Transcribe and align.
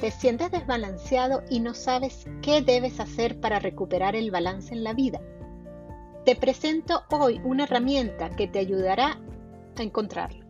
¿Te 0.00 0.12
sientes 0.12 0.52
desbalanceado 0.52 1.42
y 1.50 1.58
no 1.58 1.74
sabes 1.74 2.24
qué 2.40 2.62
debes 2.62 3.00
hacer 3.00 3.40
para 3.40 3.58
recuperar 3.58 4.14
el 4.14 4.30
balance 4.30 4.72
en 4.72 4.84
la 4.84 4.94
vida? 4.94 5.20
Te 6.24 6.36
presento 6.36 7.02
hoy 7.10 7.40
una 7.42 7.64
herramienta 7.64 8.30
que 8.30 8.46
te 8.46 8.60
ayudará 8.60 9.18
a 9.76 9.82
encontrarlo. 9.82 10.44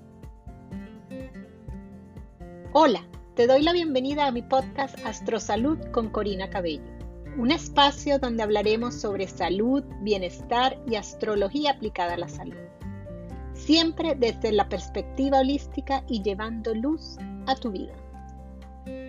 Hola, 2.74 3.08
te 3.36 3.46
doy 3.46 3.62
la 3.62 3.72
bienvenida 3.72 4.26
a 4.26 4.32
mi 4.32 4.42
podcast 4.42 4.98
Astrosalud 5.06 5.78
con 5.92 6.10
Corina 6.10 6.50
Cabello, 6.50 6.84
un 7.38 7.50
espacio 7.50 8.18
donde 8.18 8.42
hablaremos 8.42 9.00
sobre 9.00 9.28
salud, 9.28 9.82
bienestar 10.02 10.78
y 10.86 10.96
astrología 10.96 11.70
aplicada 11.70 12.14
a 12.14 12.18
la 12.18 12.28
salud. 12.28 12.58
Siempre 13.54 14.14
desde 14.14 14.52
la 14.52 14.68
perspectiva 14.68 15.40
holística 15.40 16.04
y 16.06 16.22
llevando 16.22 16.74
luz 16.74 17.16
a 17.46 17.54
tu 17.54 17.70
vida. 17.70 17.94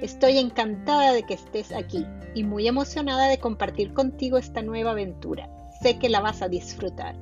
Estoy 0.02 0.38
encantada 0.38 1.12
de 1.14 1.24
que 1.24 1.34
estés 1.34 1.72
aquí 1.74 2.06
y 2.34 2.44
muy 2.44 2.68
emocionada 2.68 3.28
de 3.28 3.40
compartir 3.40 3.94
contigo 3.94 4.38
esta 4.38 4.62
nueva 4.62 4.92
aventura. 4.92 5.50
Sé 5.82 6.00
que 6.00 6.10
la 6.10 6.22
vas 6.22 6.42
a 6.42 6.50
disfrutar. 6.50 7.16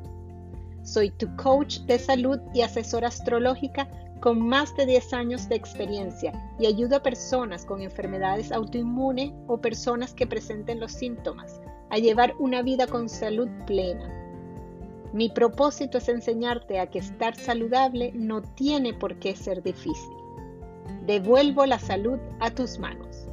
Soy 0.84 1.10
tu 1.10 1.36
coach 1.36 1.80
de 1.82 2.00
salud 2.00 2.40
y 2.54 2.62
asesora 2.62 3.08
astrológica 3.08 3.90
con 4.20 4.40
más 4.40 4.76
de 4.76 4.86
10 4.86 5.14
años 5.14 5.50
de 5.50 5.56
experiencia 5.56 6.34
y 6.60 6.66
ayudo 6.66 6.98
a 6.98 7.04
personas 7.04 7.66
con 7.66 7.82
enfermedades 7.82 8.52
autoinmunes 8.52 9.32
o 9.48 9.60
personas 9.60 10.14
que 10.14 10.28
presenten 10.28 10.80
los 10.80 10.92
síntomas 10.92 11.60
a 11.90 11.98
llevar 11.98 12.34
una 12.40 12.62
vida 12.62 12.88
con 12.88 13.10
salud 13.10 13.48
plena. 13.66 14.14
Mi 15.14 15.30
propósito 15.30 15.98
es 15.98 16.10
enseñarte 16.10 16.80
a 16.80 16.88
que 16.88 17.00
estar 17.00 17.36
saludable 17.36 18.12
no 18.14 18.42
tiene 18.42 18.94
por 18.94 19.18
qué 19.20 19.36
ser 19.36 19.64
difícil. 19.64 20.14
Devuelvo 21.08 21.66
la 21.66 21.80
salud 21.80 22.19
a 22.41 22.52
tus 22.52 22.80
manos. 22.80 23.30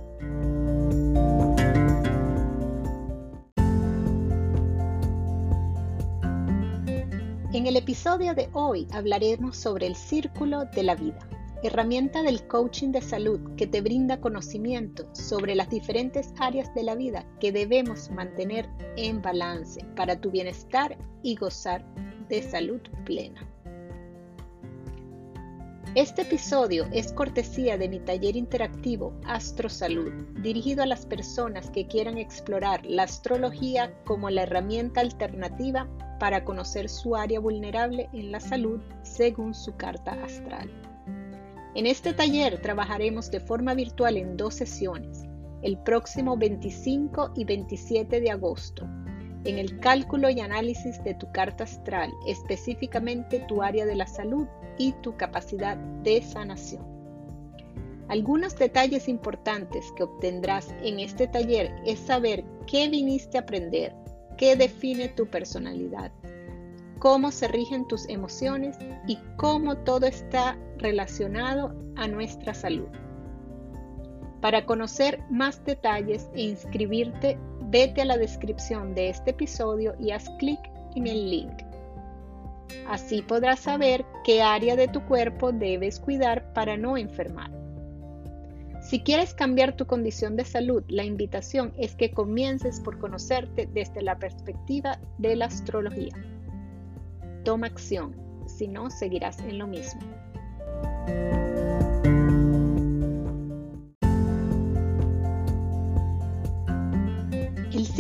En 7.52 7.66
el 7.66 7.76
episodio 7.76 8.32
de 8.36 8.48
hoy 8.52 8.86
hablaremos 8.92 9.56
sobre 9.56 9.88
el 9.88 9.96
círculo 9.96 10.66
de 10.66 10.84
la 10.84 10.94
vida, 10.94 11.18
herramienta 11.64 12.22
del 12.22 12.46
coaching 12.46 12.92
de 12.92 13.02
salud 13.02 13.40
que 13.56 13.66
te 13.66 13.80
brinda 13.80 14.20
conocimiento 14.20 15.12
sobre 15.12 15.56
las 15.56 15.68
diferentes 15.68 16.32
áreas 16.38 16.72
de 16.76 16.84
la 16.84 16.94
vida 16.94 17.26
que 17.40 17.50
debemos 17.50 18.08
mantener 18.08 18.68
en 18.96 19.20
balance 19.20 19.84
para 19.96 20.20
tu 20.20 20.30
bienestar 20.30 20.96
y 21.24 21.34
gozar 21.34 21.84
de 22.28 22.40
salud 22.40 22.80
plena. 23.04 23.53
Este 25.94 26.22
episodio 26.22 26.86
es 26.92 27.12
cortesía 27.12 27.78
de 27.78 27.88
mi 27.88 28.00
taller 28.00 28.34
interactivo 28.34 29.14
Astro 29.26 29.68
Salud, 29.68 30.12
dirigido 30.42 30.82
a 30.82 30.86
las 30.86 31.06
personas 31.06 31.70
que 31.70 31.86
quieran 31.86 32.18
explorar 32.18 32.84
la 32.84 33.04
astrología 33.04 33.94
como 34.04 34.28
la 34.28 34.42
herramienta 34.42 35.00
alternativa 35.00 35.88
para 36.18 36.44
conocer 36.44 36.88
su 36.88 37.14
área 37.14 37.38
vulnerable 37.38 38.08
en 38.12 38.32
la 38.32 38.40
salud 38.40 38.80
según 39.02 39.54
su 39.54 39.76
carta 39.76 40.20
astral. 40.24 40.68
En 41.76 41.86
este 41.86 42.12
taller 42.12 42.60
trabajaremos 42.60 43.30
de 43.30 43.38
forma 43.38 43.74
virtual 43.74 44.16
en 44.16 44.36
dos 44.36 44.54
sesiones, 44.54 45.22
el 45.62 45.78
próximo 45.78 46.36
25 46.36 47.34
y 47.36 47.44
27 47.44 48.20
de 48.20 48.32
agosto, 48.32 48.84
en 49.44 49.58
el 49.58 49.78
cálculo 49.80 50.30
y 50.30 50.40
análisis 50.40 51.02
de 51.04 51.14
tu 51.14 51.30
carta 51.32 51.64
astral, 51.64 52.12
específicamente 52.26 53.40
tu 53.40 53.62
área 53.62 53.86
de 53.86 53.94
la 53.94 54.06
salud 54.06 54.46
y 54.78 54.92
tu 55.02 55.16
capacidad 55.16 55.76
de 55.76 56.22
sanación. 56.22 56.84
Algunos 58.08 58.56
detalles 58.56 59.08
importantes 59.08 59.86
que 59.96 60.02
obtendrás 60.02 60.74
en 60.82 61.00
este 61.00 61.26
taller 61.26 61.74
es 61.86 61.98
saber 61.98 62.44
qué 62.66 62.88
viniste 62.88 63.38
a 63.38 63.42
aprender, 63.42 63.94
qué 64.36 64.56
define 64.56 65.08
tu 65.08 65.26
personalidad, 65.26 66.12
cómo 66.98 67.30
se 67.30 67.48
rigen 67.48 67.86
tus 67.86 68.08
emociones 68.08 68.76
y 69.06 69.18
cómo 69.36 69.76
todo 69.78 70.06
está 70.06 70.58
relacionado 70.78 71.74
a 71.96 72.08
nuestra 72.08 72.52
salud. 72.52 72.88
Para 74.44 74.66
conocer 74.66 75.22
más 75.30 75.64
detalles 75.64 76.28
e 76.34 76.42
inscribirte, 76.42 77.38
vete 77.70 78.02
a 78.02 78.04
la 78.04 78.18
descripción 78.18 78.94
de 78.94 79.08
este 79.08 79.30
episodio 79.30 79.94
y 79.98 80.10
haz 80.10 80.28
clic 80.38 80.60
en 80.94 81.06
el 81.06 81.30
link. 81.30 81.62
Así 82.86 83.22
podrás 83.22 83.60
saber 83.60 84.04
qué 84.22 84.42
área 84.42 84.76
de 84.76 84.86
tu 84.86 85.02
cuerpo 85.06 85.50
debes 85.50 85.98
cuidar 85.98 86.52
para 86.52 86.76
no 86.76 86.98
enfermar. 86.98 87.50
Si 88.82 89.00
quieres 89.00 89.32
cambiar 89.32 89.76
tu 89.76 89.86
condición 89.86 90.36
de 90.36 90.44
salud, 90.44 90.84
la 90.88 91.04
invitación 91.04 91.72
es 91.78 91.96
que 91.96 92.10
comiences 92.10 92.80
por 92.80 92.98
conocerte 92.98 93.66
desde 93.72 94.02
la 94.02 94.18
perspectiva 94.18 95.00
de 95.16 95.36
la 95.36 95.46
astrología. 95.46 96.12
Toma 97.44 97.68
acción, 97.68 98.14
si 98.46 98.68
no 98.68 98.90
seguirás 98.90 99.38
en 99.38 99.56
lo 99.56 99.66
mismo. 99.66 100.02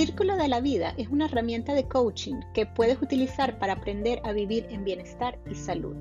Círculo 0.04 0.36
de 0.36 0.48
la 0.48 0.60
vida 0.60 0.92
es 0.98 1.08
una 1.08 1.24
herramienta 1.24 1.72
de 1.72 1.88
coaching 1.88 2.34
que 2.52 2.66
puedes 2.66 3.00
utilizar 3.00 3.58
para 3.58 3.72
aprender 3.72 4.20
a 4.22 4.32
vivir 4.32 4.66
en 4.68 4.84
bienestar 4.84 5.38
y 5.50 5.54
salud. 5.54 5.96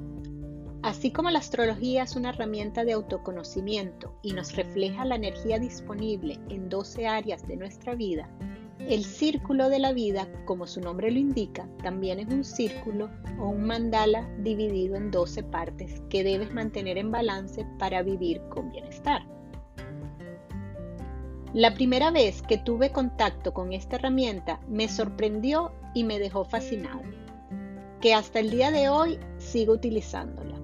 Así 0.81 1.09
como 1.11 1.29
la 1.29 1.39
astrología 1.39 2.03
es 2.03 2.17
una 2.17 2.31
herramienta 2.31 2.83
de 2.83 2.91
autoconocimiento 2.91 4.13
y 4.21 4.33
nos 4.33 4.57
refleja 4.57 5.05
la 5.05 5.15
energía 5.15 5.57
disponible 5.57 6.37
en 6.49 6.67
12 6.67 7.07
áreas 7.07 7.47
de 7.47 7.55
nuestra 7.55 7.95
vida, 7.95 8.29
el 8.79 9.05
círculo 9.05 9.69
de 9.69 9.79
la 9.79 9.93
vida, 9.93 10.27
como 10.43 10.67
su 10.67 10.81
nombre 10.81 11.09
lo 11.09 11.19
indica, 11.19 11.65
también 11.81 12.19
es 12.19 12.27
un 12.27 12.43
círculo 12.43 13.09
o 13.39 13.47
un 13.47 13.63
mandala 13.63 14.29
dividido 14.39 14.97
en 14.97 15.11
12 15.11 15.43
partes 15.43 16.01
que 16.09 16.25
debes 16.25 16.53
mantener 16.53 16.97
en 16.97 17.09
balance 17.09 17.65
para 17.79 18.03
vivir 18.03 18.41
con 18.49 18.69
bienestar. 18.69 19.25
La 21.53 21.75
primera 21.75 22.09
vez 22.09 22.41
que 22.41 22.57
tuve 22.57 22.91
contacto 22.91 23.53
con 23.53 23.73
esta 23.73 23.97
herramienta 23.97 24.59
me 24.67 24.87
sorprendió 24.87 25.71
y 25.93 26.03
me 26.03 26.17
dejó 26.17 26.45
fascinado, 26.45 27.03
que 28.01 28.15
hasta 28.15 28.39
el 28.39 28.49
día 28.49 28.71
de 28.71 28.89
hoy 28.89 29.19
sigo 29.37 29.73
utilizándola. 29.73 30.57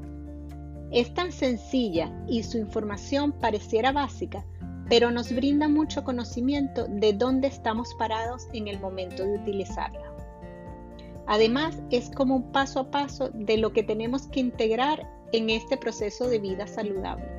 Es 0.90 1.14
tan 1.14 1.32
sencilla 1.32 2.12
y 2.28 2.42
su 2.42 2.58
información 2.58 3.34
pareciera 3.34 3.92
básica, 3.92 4.44
pero 4.90 5.12
nos 5.12 5.32
brinda 5.32 5.68
mucho 5.68 6.04
conocimiento 6.04 6.88
de 6.88 7.14
dónde 7.14 7.50
estamos 7.50 7.94
parados 8.00 8.48
en 8.54 8.68
el 8.68 8.80
momento 8.80 9.24
de 9.24 9.38
utilizarla. 9.38 10.12
Además, 11.28 11.78
es 11.92 12.10
como 12.10 12.36
un 12.36 12.52
paso 12.52 12.80
a 12.80 12.90
paso 12.90 13.30
de 13.30 13.58
lo 13.58 13.74
que 13.74 13.84
tenemos 13.84 14.26
que 14.26 14.40
integrar 14.40 15.08
en 15.34 15.52
este 15.52 15.78
proceso 15.78 16.28
de 16.28 16.40
vida 16.40 16.66
saludable 16.66 17.39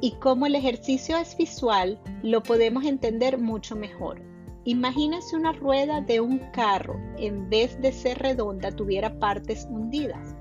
y 0.00 0.12
como 0.12 0.46
el 0.46 0.54
ejercicio 0.54 1.16
es 1.18 1.36
visual, 1.36 2.00
lo 2.22 2.42
podemos 2.42 2.84
entender 2.84 3.38
mucho 3.38 3.76
mejor. 3.76 4.22
Imagínese 4.64 5.36
una 5.36 5.52
rueda 5.52 6.00
de 6.00 6.20
un 6.20 6.38
carro, 6.52 6.96
en 7.18 7.48
vez 7.50 7.80
de 7.80 7.92
ser 7.92 8.18
redonda, 8.18 8.70
tuviera 8.70 9.18
partes 9.18 9.66
hundidas. 9.70 10.34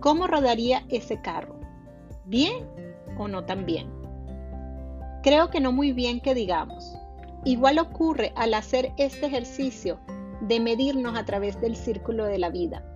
¿Cómo 0.00 0.26
rodaría 0.26 0.84
ese 0.88 1.20
carro? 1.20 1.58
¿Bien 2.24 2.66
o 3.18 3.28
no 3.28 3.44
tan 3.44 3.64
bien? 3.64 3.90
Creo 5.22 5.50
que 5.50 5.60
no 5.60 5.72
muy 5.72 5.92
bien 5.92 6.20
que 6.20 6.34
digamos. 6.34 6.96
Igual 7.44 7.78
ocurre 7.78 8.32
al 8.36 8.54
hacer 8.54 8.92
este 8.96 9.26
ejercicio 9.26 10.00
de 10.40 10.60
medirnos 10.60 11.16
a 11.16 11.24
través 11.24 11.60
del 11.60 11.76
círculo 11.76 12.24
de 12.24 12.38
la 12.38 12.50
vida 12.50 12.91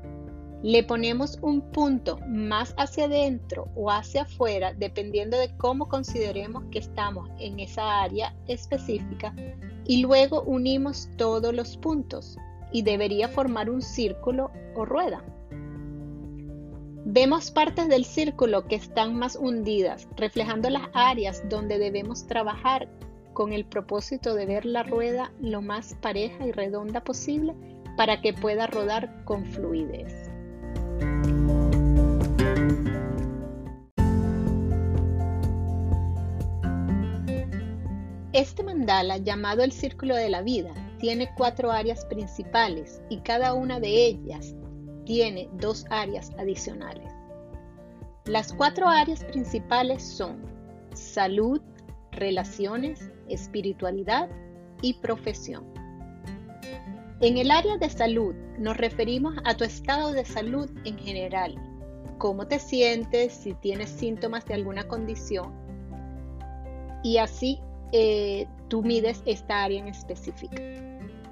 le 0.63 0.83
ponemos 0.83 1.39
un 1.43 1.61
punto 1.61 2.19
más 2.27 2.75
hacia 2.79 3.05
adentro 3.05 3.69
o 3.75 3.91
hacia 3.91 4.23
afuera 4.23 4.73
dependiendo 4.73 5.39
de 5.39 5.55
cómo 5.57 5.89
consideremos 5.89 6.65
que 6.71 6.79
estamos 6.79 7.29
en 7.39 7.61
esa 7.61 8.03
área 8.03 8.35
específica 8.49 9.35
y 9.87 10.03
luego 10.03 10.43
unimos 10.43 11.09
todos 11.17 11.55
los 11.55 11.77
puntos 11.77 12.39
y 12.73 12.83
debería 12.83 13.29
formar 13.29 13.71
un 13.71 13.83
círculo 13.83 14.51
o 14.75 14.85
rueda. 14.85 15.23
Vemos 17.05 17.53
partes 17.53 17.89
del 17.89 18.05
círculo 18.05 18.67
que 18.67 18.75
están 18.75 19.15
más 19.17 19.37
hundidas, 19.37 20.09
reflejando 20.17 20.69
las 20.71 20.89
áreas 20.93 21.49
donde 21.49 21.79
debemos 21.79 22.27
trabajar 22.27 22.89
con 23.33 23.53
el 23.53 23.65
propósito 23.65 24.35
de 24.35 24.47
ver 24.47 24.65
la 24.65 24.83
rueda 24.83 25.31
lo 25.41 25.63
más 25.63 25.95
pareja 26.01 26.47
y 26.47 26.53
redonda 26.53 27.05
posible 27.05 27.55
para 27.97 28.21
que 28.21 28.33
pueda 28.33 28.67
rodar 28.67 29.25
con 29.25 29.45
fluidez. 29.45 30.36
Este 38.33 38.63
mandala, 38.63 39.17
llamado 39.17 39.63
el 39.63 39.73
Círculo 39.73 40.15
de 40.15 40.29
la 40.29 40.43
Vida, 40.43 40.75
tiene 40.99 41.31
cuatro 41.37 41.71
áreas 41.71 42.05
principales 42.05 43.01
y 43.09 43.21
cada 43.21 43.55
una 43.55 43.81
de 43.81 44.07
ellas 44.07 44.55
tiene 45.07 45.49
dos 45.55 45.87
áreas 45.89 46.31
adicionales. 46.39 47.11
Las 48.27 48.53
cuatro 48.53 48.89
áreas 48.89 49.25
principales 49.25 50.03
son 50.03 50.43
salud, 50.93 51.63
relaciones, 52.13 53.11
espiritualidad 53.29 54.29
y 54.83 54.95
profesión. 54.95 55.76
En 57.21 57.39
el 57.39 57.51
área 57.51 57.79
de 57.79 57.89
salud 57.89 58.35
nos 58.59 58.77
referimos 58.77 59.35
a 59.45 59.55
tu 59.55 59.65
estado 59.65 60.13
de 60.13 60.25
salud 60.25 60.71
en 60.85 60.99
general, 60.99 61.55
cómo 62.19 62.47
te 62.47 62.59
sientes, 62.59 63.33
si 63.33 63.55
tienes 63.55 63.89
síntomas 63.89 64.45
de 64.45 64.55
alguna 64.55 64.87
condición 64.87 65.53
y 67.03 67.19
así 67.19 67.61
eh, 67.93 68.47
tú 68.69 68.83
mides 68.83 69.23
esta 69.27 69.65
área 69.65 69.79
en 69.79 69.89
específico. 69.89 70.57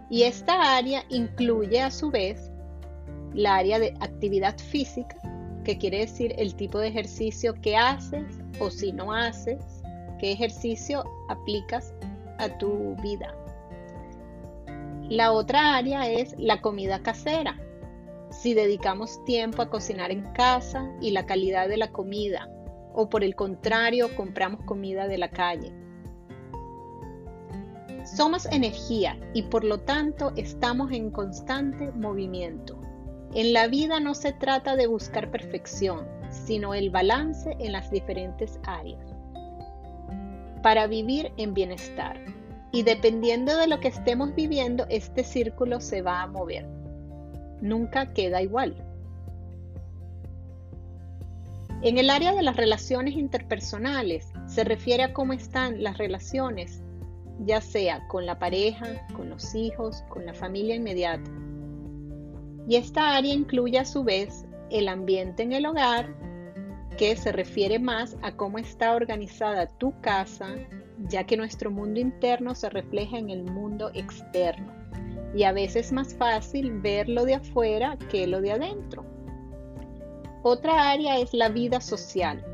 Y 0.09 0.23
esta 0.23 0.77
área 0.77 1.05
incluye 1.09 1.83
a 1.83 1.91
su 1.91 2.11
vez 2.11 2.51
la 3.35 3.57
área 3.57 3.79
de 3.79 3.95
actividad 4.01 4.57
física, 4.57 5.17
que 5.65 5.77
quiere 5.77 5.99
decir 5.99 6.35
el 6.39 6.55
tipo 6.55 6.79
de 6.79 6.89
ejercicio 6.89 7.55
que 7.61 7.77
haces 7.77 8.25
o 8.61 8.71
si 8.71 8.93
no 8.93 9.13
haces, 9.13 9.61
qué 10.21 10.33
ejercicio 10.33 11.05
aplicas 11.29 11.93
a 12.39 12.49
tu 12.59 12.95
vida. 13.03 13.35
La 15.09 15.33
otra 15.33 15.77
área 15.77 16.09
es 16.11 16.35
la 16.39 16.61
comida 16.61 17.03
casera. 17.03 17.61
Si 18.31 18.55
dedicamos 18.55 19.25
tiempo 19.25 19.63
a 19.63 19.69
cocinar 19.69 20.11
en 20.11 20.23
casa 20.33 20.91
y 21.01 21.11
la 21.11 21.27
calidad 21.27 21.69
de 21.69 21.77
la 21.77 21.93
comida, 21.93 22.49
o 22.95 23.09
por 23.09 23.23
el 23.23 23.37
contrario, 23.37 24.15
compramos 24.17 24.63
comida 24.65 25.07
de 25.07 25.19
la 25.19 25.31
calle. 25.31 25.73
Somos 28.05 28.47
energía 28.47 29.19
y 29.35 29.43
por 29.43 29.65
lo 29.65 29.81
tanto 29.81 30.33
estamos 30.37 30.93
en 30.93 31.11
constante 31.11 31.91
movimiento. 31.93 32.81
En 33.35 33.53
la 33.53 33.67
vida 33.67 34.01
no 34.01 34.15
se 34.15 34.33
trata 34.33 34.77
de 34.77 34.87
buscar 34.87 35.31
perfección, 35.31 36.07
sino 36.31 36.75
el 36.75 36.91
balance 36.91 37.57
en 37.59 37.73
las 37.73 37.91
diferentes 37.91 38.59
áreas 38.65 39.15
para 40.65 40.87
vivir 40.87 41.31
en 41.37 41.53
bienestar. 41.53 42.19
Y 42.75 42.83
dependiendo 42.83 43.57
de 43.57 43.67
lo 43.67 43.81
que 43.81 43.89
estemos 43.89 44.35
viviendo, 44.35 44.85
este 44.91 45.25
círculo 45.25 45.81
se 45.81 46.03
va 46.03 46.21
a 46.21 46.27
mover. 46.27 46.67
Nunca 47.63 48.13
queda 48.13 48.43
igual. 48.43 48.75
En 51.81 51.97
el 51.97 52.11
área 52.11 52.35
de 52.35 52.43
las 52.43 52.57
relaciones 52.57 53.15
interpersonales 53.15 54.27
se 54.47 54.65
refiere 54.65 55.05
a 55.05 55.13
cómo 55.15 55.33
están 55.33 55.83
las 55.83 55.97
relaciones, 55.97 56.83
ya 57.47 57.63
sea 57.63 58.07
con 58.09 58.27
la 58.27 58.39
pareja, 58.39 59.07
con 59.17 59.31
los 59.31 59.55
hijos, 59.55 60.03
con 60.11 60.27
la 60.27 60.35
familia 60.35 60.75
inmediata 60.75 61.31
y 62.69 62.77
esta 62.77 63.17
área 63.17 63.33
incluye 63.33 63.79
a 63.79 63.85
su 63.85 64.05
vez 64.05 64.47
el 64.71 64.89
ambiente 64.89 65.43
en 65.43 65.53
el 65.53 65.67
hogar, 65.67 66.15
que 66.97 67.17
se 67.17 67.33
refiere 67.33 67.79
más 67.79 68.17
a 68.23 68.33
cómo 68.33 68.59
está 68.59 68.95
organizada 68.95 69.67
tu 69.67 69.99
casa, 70.01 70.55
ya 71.09 71.25
que 71.25 71.37
nuestro 71.37 71.71
mundo 71.71 72.01
interno 72.01 72.55
se 72.55 72.71
refleja 72.71 73.19
en 73.19 73.31
el 73.31 73.45
mundo 73.45 73.91
externo. 73.95 74.73
Y 75.35 75.45
a 75.45 75.53
veces 75.53 75.87
es 75.87 75.93
más 75.93 76.15
fácil 76.15 76.81
ver 76.81 77.09
lo 77.09 77.25
de 77.25 77.35
afuera 77.35 77.99
que 78.11 78.27
lo 78.27 78.41
de 78.41 78.53
adentro. 78.53 79.05
Otra 80.43 80.91
área 80.91 81.19
es 81.19 81.33
la 81.33 81.49
vida 81.49 81.81
social. 81.81 82.45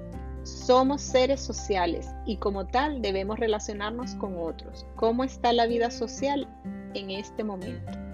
Somos 0.44 1.02
seres 1.02 1.40
sociales 1.40 2.08
y 2.24 2.36
como 2.36 2.66
tal 2.66 3.02
debemos 3.02 3.38
relacionarnos 3.38 4.14
con 4.14 4.38
otros. 4.38 4.86
¿Cómo 4.96 5.24
está 5.24 5.52
la 5.52 5.66
vida 5.66 5.90
social 5.90 6.48
en 6.94 7.10
este 7.10 7.44
momento? 7.44 8.09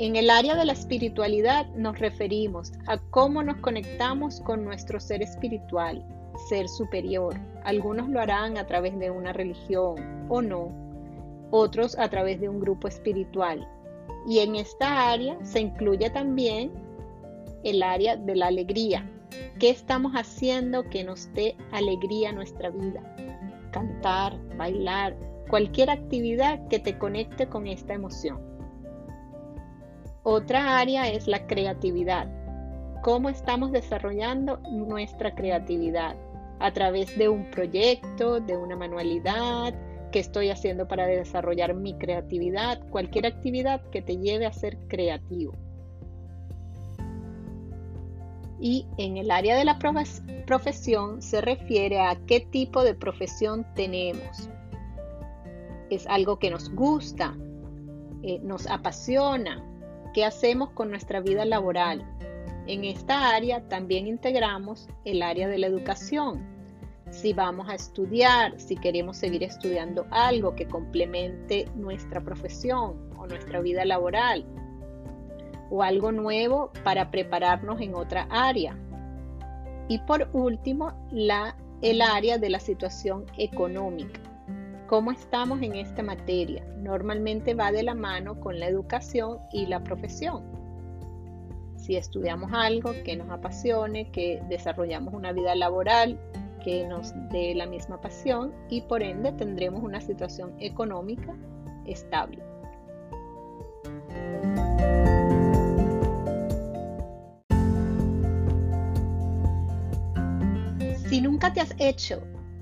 En 0.00 0.16
el 0.16 0.30
área 0.30 0.56
de 0.56 0.64
la 0.64 0.72
espiritualidad 0.72 1.66
nos 1.74 1.98
referimos 1.98 2.72
a 2.86 2.96
cómo 3.10 3.42
nos 3.42 3.58
conectamos 3.58 4.40
con 4.40 4.64
nuestro 4.64 4.98
ser 4.98 5.20
espiritual, 5.20 6.02
ser 6.48 6.70
superior. 6.70 7.34
Algunos 7.64 8.08
lo 8.08 8.18
harán 8.18 8.56
a 8.56 8.66
través 8.66 8.98
de 8.98 9.10
una 9.10 9.34
religión 9.34 10.24
o 10.30 10.40
no, 10.40 10.72
otros 11.50 11.98
a 11.98 12.08
través 12.08 12.40
de 12.40 12.48
un 12.48 12.60
grupo 12.60 12.88
espiritual. 12.88 13.68
Y 14.26 14.38
en 14.38 14.56
esta 14.56 15.10
área 15.12 15.36
se 15.44 15.60
incluye 15.60 16.08
también 16.08 16.72
el 17.62 17.82
área 17.82 18.16
de 18.16 18.36
la 18.36 18.46
alegría. 18.46 19.06
¿Qué 19.58 19.68
estamos 19.68 20.12
haciendo 20.14 20.88
que 20.88 21.04
nos 21.04 21.30
dé 21.34 21.58
alegría 21.72 22.30
a 22.30 22.32
nuestra 22.32 22.70
vida? 22.70 23.02
Cantar, 23.70 24.38
bailar, 24.56 25.14
cualquier 25.50 25.90
actividad 25.90 26.66
que 26.68 26.78
te 26.78 26.96
conecte 26.96 27.50
con 27.50 27.66
esta 27.66 27.92
emoción. 27.92 28.49
Otra 30.22 30.78
área 30.78 31.08
es 31.08 31.26
la 31.26 31.46
creatividad. 31.46 32.28
¿Cómo 33.02 33.28
estamos 33.28 33.72
desarrollando 33.72 34.58
nuestra 34.70 35.34
creatividad? 35.34 36.16
A 36.58 36.72
través 36.72 37.16
de 37.16 37.28
un 37.28 37.50
proyecto, 37.50 38.40
de 38.40 38.56
una 38.56 38.76
manualidad, 38.76 39.74
¿Qué 40.10 40.18
estoy 40.18 40.50
haciendo 40.50 40.88
para 40.88 41.06
desarrollar 41.06 41.74
mi 41.74 41.94
creatividad? 41.94 42.80
Cualquier 42.88 43.26
actividad 43.26 43.80
que 43.90 44.02
te 44.02 44.16
lleve 44.16 44.44
a 44.44 44.52
ser 44.52 44.76
creativo. 44.88 45.54
Y 48.58 48.86
en 48.98 49.16
el 49.16 49.30
área 49.30 49.56
de 49.56 49.64
la 49.64 49.78
profesión 50.46 51.22
se 51.22 51.40
refiere 51.40 52.00
a 52.00 52.16
qué 52.26 52.40
tipo 52.40 52.82
de 52.82 52.94
profesión 52.94 53.64
tenemos. 53.74 54.50
Es 55.90 56.06
algo 56.08 56.38
que 56.40 56.50
nos 56.50 56.74
gusta, 56.74 57.36
eh, 58.22 58.40
nos 58.42 58.66
apasiona, 58.66 59.64
¿Qué 60.12 60.24
hacemos 60.24 60.70
con 60.70 60.90
nuestra 60.90 61.20
vida 61.20 61.44
laboral? 61.44 62.04
En 62.66 62.84
esta 62.84 63.30
área 63.34 63.68
también 63.68 64.08
integramos 64.08 64.88
el 65.04 65.22
área 65.22 65.46
de 65.46 65.58
la 65.58 65.68
educación. 65.68 66.44
Si 67.10 67.32
vamos 67.32 67.68
a 67.68 67.76
estudiar, 67.76 68.60
si 68.60 68.76
queremos 68.76 69.18
seguir 69.18 69.44
estudiando 69.44 70.06
algo 70.10 70.56
que 70.56 70.66
complemente 70.66 71.68
nuestra 71.76 72.20
profesión 72.20 73.12
o 73.18 73.26
nuestra 73.28 73.60
vida 73.60 73.84
laboral, 73.84 74.44
o 75.70 75.84
algo 75.84 76.10
nuevo 76.10 76.72
para 76.82 77.12
prepararnos 77.12 77.80
en 77.80 77.94
otra 77.94 78.26
área. 78.30 78.76
Y 79.88 79.98
por 79.98 80.28
último, 80.32 80.92
la, 81.12 81.56
el 81.82 82.02
área 82.02 82.38
de 82.38 82.50
la 82.50 82.58
situación 82.58 83.26
económica 83.38 84.29
cómo 84.90 85.12
estamos 85.12 85.62
en 85.62 85.76
esta 85.76 86.02
materia. 86.02 86.64
Normalmente 86.78 87.54
va 87.54 87.70
de 87.70 87.84
la 87.84 87.94
mano 87.94 88.40
con 88.40 88.58
la 88.58 88.66
educación 88.66 89.38
y 89.52 89.66
la 89.66 89.84
profesión. 89.84 90.42
Si 91.76 91.94
estudiamos 91.94 92.50
algo 92.52 92.90
que 93.04 93.16
nos 93.16 93.30
apasione, 93.30 94.10
que 94.10 94.42
desarrollamos 94.48 95.14
una 95.14 95.32
vida 95.32 95.54
laboral 95.54 96.18
que 96.64 96.88
nos 96.88 97.14
dé 97.30 97.54
la 97.54 97.66
misma 97.66 98.00
pasión 98.00 98.52
y 98.68 98.80
por 98.80 99.04
ende 99.04 99.30
tendremos 99.30 99.80
una 99.80 100.00
situación 100.00 100.54
económica 100.58 101.36
estable. 101.86 102.42
Si 111.08 111.20
nunca 111.20 111.52
te 111.52 111.60
has 111.60 111.76
hecho 111.78 112.20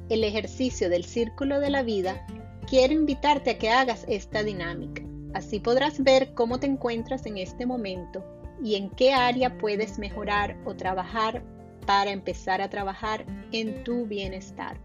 el 0.09 0.25
ejercicio 0.25 0.89
del 0.89 1.05
círculo 1.05 1.61
de 1.61 1.71
la 1.71 1.83
vida, 1.83 2.27
quiero 2.67 2.95
invitarte 2.95 3.51
a 3.51 3.59
que 3.59 3.71
hagas 3.71 4.05
esta 4.09 4.43
dinámica. 4.43 5.03
Así 5.35 5.61
podrás 5.61 6.03
ver 6.03 6.33
cómo 6.35 6.59
te 6.59 6.67
encuentras 6.67 7.27
en 7.27 7.39
este 7.39 7.67
momento 7.67 8.25
y 8.63 8.77
en 8.77 8.91
qué 8.91 9.13
área 9.13 9.59
puedes 9.59 9.99
mejorar 9.99 10.57
o 10.65 10.75
trabajar 10.75 11.43
para 11.87 12.11
empezar 12.11 12.61
a 12.61 12.71
trabajar 12.71 13.25
en 13.53 13.85
tu 13.85 14.07
bienestar. 14.07 14.79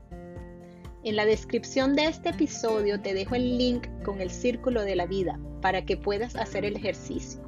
En 1.04 1.18
la 1.18 1.26
descripción 1.26 1.96
de 1.96 2.06
este 2.06 2.30
episodio 2.30 3.02
te 3.02 3.14
dejo 3.14 3.36
el 3.36 3.58
link 3.58 3.88
con 4.06 4.22
el 4.22 4.30
círculo 4.30 4.84
de 4.84 4.96
la 4.96 5.06
vida 5.06 5.38
para 5.62 5.86
que 5.86 5.98
puedas 5.98 6.38
hacer 6.38 6.64
el 6.64 6.78
ejercicio. 6.78 7.42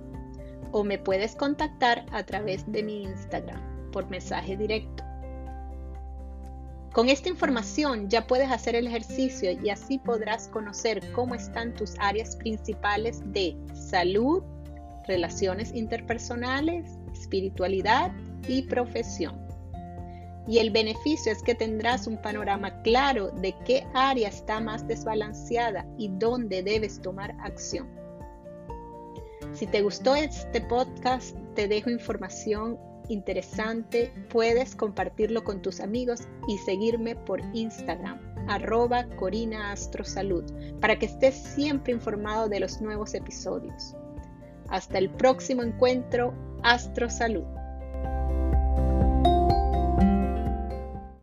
O 0.74 0.84
me 0.84 0.98
puedes 0.98 1.36
contactar 1.36 2.06
a 2.12 2.24
través 2.24 2.70
de 2.70 2.84
mi 2.84 3.04
Instagram 3.04 3.92
por 3.92 4.10
mensaje 4.10 4.58
directo. 4.58 5.05
Con 6.96 7.10
esta 7.10 7.28
información 7.28 8.10
ya 8.10 8.26
puedes 8.26 8.50
hacer 8.50 8.74
el 8.74 8.88
ejercicio 8.88 9.52
y 9.52 9.70
así 9.70 10.00
podrás 10.00 10.48
conocer 10.48 11.12
cómo 11.12 11.36
están 11.36 11.74
tus 11.74 11.96
áreas 12.00 12.38
principales 12.38 13.20
de 13.34 13.58
salud, 13.74 14.42
relaciones 15.06 15.76
interpersonales, 15.76 16.90
espiritualidad 17.12 18.14
y 18.48 18.62
profesión. 18.62 19.38
Y 20.48 20.60
el 20.60 20.72
beneficio 20.72 21.34
es 21.34 21.44
que 21.44 21.54
tendrás 21.54 22.08
un 22.08 22.16
panorama 22.22 22.82
claro 22.82 23.30
de 23.30 23.54
qué 23.66 23.86
área 23.94 24.30
está 24.30 24.62
más 24.62 24.88
desbalanceada 24.88 25.86
y 25.98 26.08
dónde 26.14 26.64
debes 26.64 27.02
tomar 27.02 27.36
acción. 27.42 27.90
Si 29.52 29.68
te 29.68 29.82
gustó 29.82 30.16
este 30.16 30.62
podcast, 30.62 31.36
te 31.56 31.68
dejo 31.68 31.90
información 31.90 32.80
interesante, 33.10 34.12
puedes 34.30 34.76
compartirlo 34.76 35.44
con 35.44 35.62
tus 35.62 35.80
amigos 35.80 36.22
y 36.48 36.58
seguirme 36.60 37.16
por 37.16 37.42
Instagram, 37.54 38.20
arroba 38.48 39.06
Corina 39.18 39.72
Astrosalud, 39.72 40.44
para 40.80 40.98
que 40.98 41.08
estés 41.08 41.36
siempre 41.36 41.94
informado 41.94 42.50
de 42.50 42.60
los 42.60 42.82
nuevos 42.82 43.14
episodios. 43.14 43.96
Hasta 44.70 44.98
el 44.98 45.10
próximo 45.10 45.64
encuentro, 45.64 46.34
Astro 46.64 47.10
Salud. 47.10 47.46